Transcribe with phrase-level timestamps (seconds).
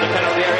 [0.00, 0.58] the penalty area.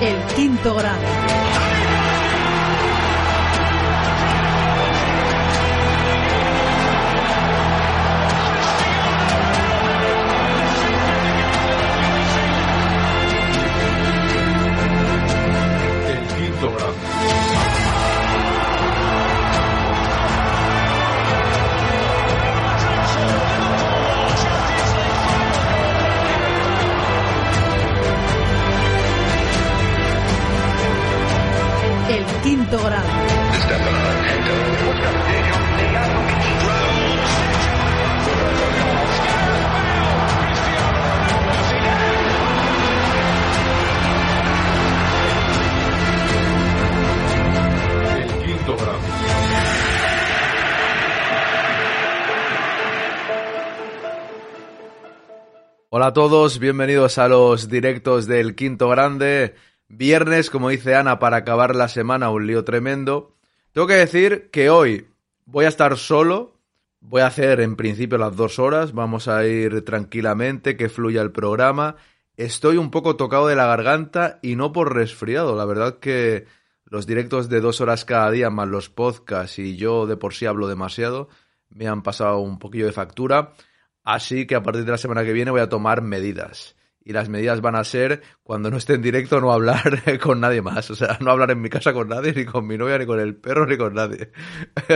[0.00, 1.27] El quinto grande.
[55.90, 59.54] Hola a todos, bienvenidos a los directos del Quinto Grande.
[59.88, 63.34] Viernes, como dice Ana, para acabar la semana, un lío tremendo.
[63.72, 65.08] Tengo que decir que hoy
[65.46, 66.60] voy a estar solo.
[67.00, 68.92] Voy a hacer en principio las dos horas.
[68.92, 71.96] Vamos a ir tranquilamente, que fluya el programa.
[72.36, 75.56] Estoy un poco tocado de la garganta y no por resfriado.
[75.56, 76.44] La verdad que
[76.84, 80.44] los directos de dos horas cada día, más los podcasts y yo de por sí
[80.44, 81.30] hablo demasiado,
[81.70, 83.54] me han pasado un poquillo de factura.
[84.08, 86.76] Así que a partir de la semana que viene voy a tomar medidas.
[87.04, 90.62] Y las medidas van a ser, cuando no esté en directo, no hablar con nadie
[90.62, 90.90] más.
[90.90, 93.20] O sea, no hablar en mi casa con nadie, ni con mi novia, ni con
[93.20, 94.32] el perro, ni con nadie.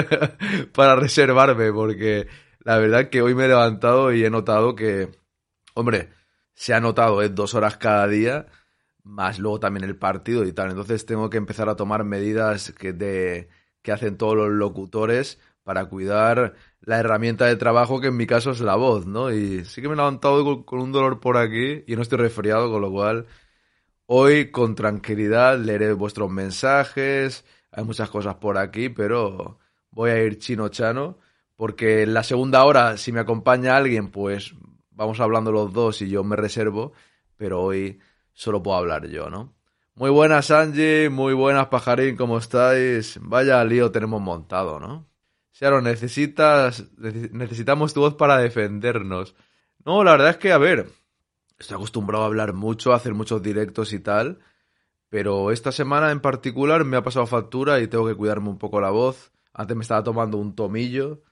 [0.73, 2.27] Para reservarme, porque
[2.61, 5.11] la verdad que hoy me he levantado y he notado que,
[5.75, 6.09] hombre,
[6.55, 8.47] se ha notado, es dos horas cada día,
[9.03, 10.71] más luego también el partido y tal.
[10.71, 13.51] Entonces tengo que empezar a tomar medidas que, de,
[13.83, 18.51] que hacen todos los locutores para cuidar la herramienta de trabajo que en mi caso
[18.51, 19.33] es la voz, ¿no?
[19.33, 22.71] Y sí que me he levantado con, un dolor por aquí y no estoy resfriado,
[22.71, 23.27] con lo cual
[24.07, 29.59] hoy con tranquilidad leeré vuestros mensajes, hay muchas cosas por aquí, pero
[29.91, 31.19] voy a ir chino chano
[31.57, 34.55] porque en la segunda hora si me acompaña alguien, pues
[34.91, 36.93] vamos hablando los dos y yo me reservo,
[37.37, 38.01] pero hoy
[38.33, 39.55] solo puedo hablar yo, ¿no?
[39.95, 43.19] Muy buenas Angie, muy buenas Pajarín, ¿cómo estáis?
[43.23, 45.12] Vaya lío tenemos montado, ¿no?
[45.53, 49.35] Sharon, necesitas, nece- necesitamos tu voz para defendernos.
[49.85, 50.89] No, la verdad es que, a ver,
[51.59, 54.39] estoy acostumbrado a hablar mucho, a hacer muchos directos y tal,
[55.09, 58.81] pero esta semana en particular me ha pasado factura y tengo que cuidarme un poco
[58.81, 59.33] la voz.
[59.55, 61.23] Antes me estaba tomando un tomillo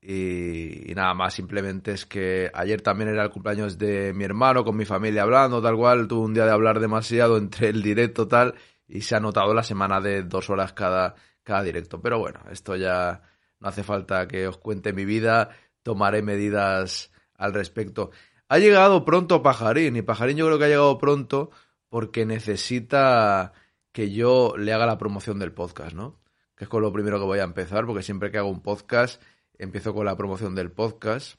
[0.00, 4.64] y, y nada más, simplemente es que ayer también era el cumpleaños de mi hermano,
[4.64, 8.26] con mi familia hablando, tal cual, tuve un día de hablar demasiado entre el directo
[8.28, 8.54] tal
[8.88, 11.14] y se ha notado la semana de dos horas cada,
[11.44, 12.00] cada directo.
[12.02, 13.22] Pero bueno, esto ya
[13.62, 15.50] no hace falta que os cuente mi vida,
[15.82, 18.10] tomaré medidas al respecto.
[18.48, 21.50] Ha llegado pronto Pajarín y Pajarín yo creo que ha llegado pronto
[21.88, 23.52] porque necesita
[23.92, 26.20] que yo le haga la promoción del podcast, ¿no?
[26.56, 29.22] Que es con lo primero que voy a empezar, porque siempre que hago un podcast
[29.58, 31.36] empiezo con la promoción del podcast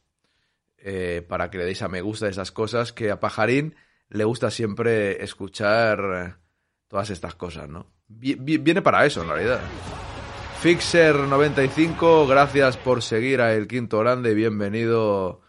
[0.78, 3.76] eh, para que le deis a me gusta esas cosas que a Pajarín
[4.10, 6.40] le gusta siempre escuchar
[6.88, 7.88] todas estas cosas, ¿no?
[8.08, 9.62] Vi- vi- viene para eso en realidad.
[10.64, 15.42] Fixer95, gracias por seguir a El Quinto Grande, bienvenido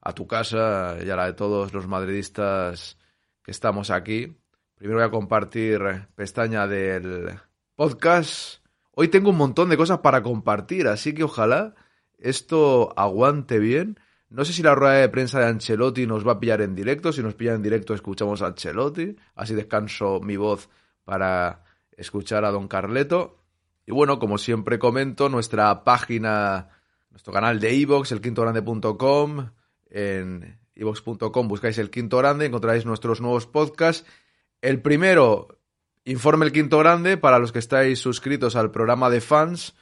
[0.00, 2.96] a tu casa y a la de todos los madridistas
[3.42, 4.38] que estamos aquí.
[4.76, 7.38] Primero voy a compartir pestaña del
[7.74, 8.64] podcast.
[8.92, 11.74] Hoy tengo un montón de cosas para compartir, así que ojalá
[12.16, 14.00] esto aguante bien.
[14.30, 17.12] No sé si la rueda de prensa de Ancelotti nos va a pillar en directo.
[17.12, 19.14] Si nos pilla en directo, escuchamos a Ancelotti.
[19.34, 20.70] Así descanso mi voz
[21.04, 21.64] para
[21.98, 23.43] escuchar a Don Carleto.
[23.86, 26.68] Y bueno, como siempre comento, nuestra página,
[27.10, 29.50] nuestro canal de iVoox, elquintogrande.com,
[29.90, 34.06] en iVoox.com buscáis El Quinto Grande, encontraréis nuestros nuevos podcasts.
[34.60, 35.60] El primero,
[36.04, 39.74] Informe El Quinto Grande, para los que estáis suscritos al programa de fans.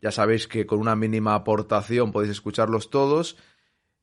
[0.00, 3.36] Ya sabéis que con una mínima aportación podéis escucharlos todos.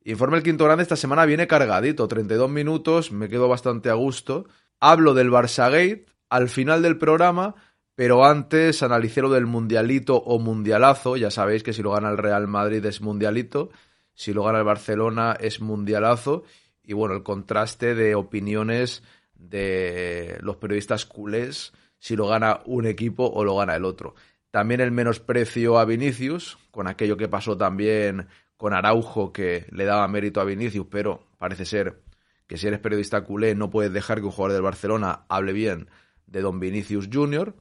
[0.03, 4.45] Informe el quinto grande esta semana viene cargadito, 32 minutos, me quedo bastante a gusto.
[4.79, 7.55] Hablo del Barça Gate al final del programa,
[7.95, 11.15] pero antes analicé lo del mundialito o mundialazo.
[11.15, 13.69] Ya sabéis que si lo gana el Real Madrid es mundialito,
[14.13, 16.43] si lo gana el Barcelona es mundialazo.
[16.83, 19.01] Y bueno, el contraste de opiniones
[19.33, 24.13] de los periodistas culés, si lo gana un equipo o lo gana el otro.
[24.51, 28.27] También el menosprecio a Vinicius, con aquello que pasó también
[28.57, 32.01] con Araujo que le daba mérito a Vinicius, pero parece ser
[32.47, 35.89] que si eres periodista culé no puedes dejar que un jugador del Barcelona hable bien
[36.27, 37.55] de Don Vinicius Jr.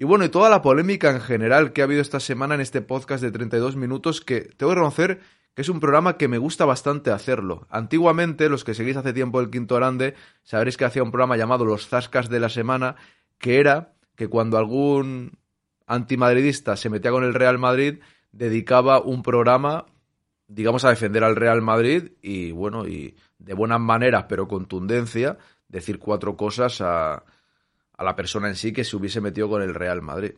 [0.00, 2.80] Y bueno, y toda la polémica en general que ha habido esta semana en este
[2.80, 5.20] podcast de 32 minutos que tengo que reconocer
[5.54, 7.66] que es un programa que me gusta bastante hacerlo.
[7.68, 11.66] Antiguamente, los que seguís hace tiempo el Quinto Grande, sabréis que hacía un programa llamado
[11.66, 12.96] Los Zascas de la Semana,
[13.36, 15.38] que era que cuando algún
[15.86, 17.98] antimadridista se metía con el Real Madrid,
[18.32, 19.84] dedicaba un programa
[20.48, 25.36] digamos, a defender al Real Madrid y, bueno, y de buenas maneras, pero contundencia,
[25.68, 27.22] decir cuatro cosas a,
[28.00, 30.32] a la persona en sí que se hubiese metido con el Real Madrid.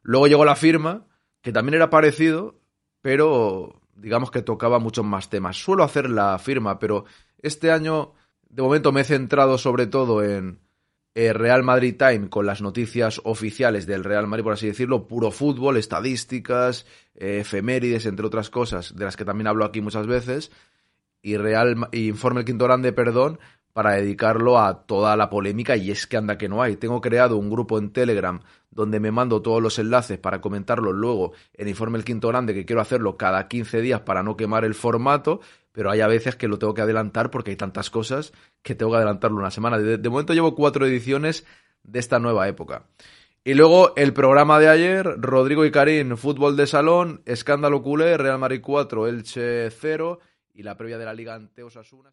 [0.00, 1.08] Luego llegó la firma,
[1.42, 2.60] que también era parecido,
[3.02, 5.56] pero digamos que tocaba muchos más temas.
[5.56, 7.06] Suelo hacer la firma, pero
[7.42, 8.12] este año,
[8.48, 10.60] de momento, me he centrado sobre todo en
[11.16, 15.32] eh, Real Madrid Time con las noticias oficiales del Real Madrid, por así decirlo, puro
[15.32, 16.86] fútbol, estadísticas,
[17.16, 20.52] eh, efemérides, entre otras cosas, de las que también hablo aquí muchas veces,
[21.22, 23.40] y Real y Informe el Quinto Grande, perdón,
[23.72, 26.76] para dedicarlo a toda la polémica y es que anda que no hay.
[26.76, 28.40] Tengo creado un grupo en Telegram
[28.70, 32.64] donde me mando todos los enlaces para comentarlos luego en Informe el Quinto Grande, que
[32.64, 35.40] quiero hacerlo cada 15 días para no quemar el formato,
[35.72, 38.32] pero hay a veces que lo tengo que adelantar porque hay tantas cosas
[38.62, 39.78] que tengo que adelantarlo una semana.
[39.78, 41.46] De, momento llevo cuatro ediciones
[41.82, 42.84] de esta nueva época.
[43.42, 48.38] Y luego el programa de ayer, Rodrigo y Karim, fútbol de salón, escándalo culé, Real
[48.38, 50.20] Madrid 4, Elche 0
[50.52, 52.12] y la previa de la Liga ante Osasuna.